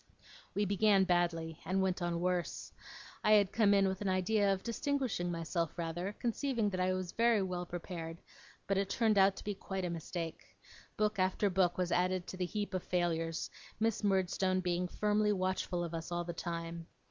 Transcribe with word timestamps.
We 0.55 0.65
began 0.65 1.03
badly, 1.03 1.59
and 1.63 1.79
went 1.79 2.01
on 2.01 2.19
worse. 2.21 2.71
I 3.23 3.33
had 3.33 3.51
come 3.51 3.71
in 3.71 3.87
with 3.87 4.01
an 4.01 4.09
idea 4.09 4.51
of 4.51 4.63
distinguishing 4.63 5.29
myself 5.31 5.77
rather, 5.77 6.13
conceiving 6.13 6.71
that 6.71 6.79
I 6.79 6.91
was 6.91 7.11
very 7.11 7.43
well 7.43 7.67
prepared; 7.67 8.17
but 8.65 8.79
it 8.79 8.89
turned 8.89 9.19
out 9.19 9.35
to 9.35 9.43
be 9.43 9.53
quite 9.53 9.85
a 9.85 9.91
mistake. 9.91 10.57
Book 10.97 11.19
after 11.19 11.51
book 11.51 11.77
was 11.77 11.91
added 11.91 12.25
to 12.25 12.37
the 12.37 12.45
heap 12.47 12.73
of 12.73 12.81
failures, 12.81 13.51
Miss 13.79 14.03
Murdstone 14.03 14.59
being 14.59 14.87
firmly 14.87 15.31
watchful 15.31 15.83
of 15.83 15.93
us 15.93 16.11
all 16.11 16.23
the 16.23 16.33
time. 16.33 16.87